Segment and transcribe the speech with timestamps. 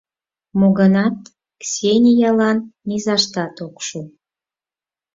[0.59, 1.17] Мо гынат
[1.61, 2.57] Ксениялан
[2.87, 3.99] низаштат ок шу.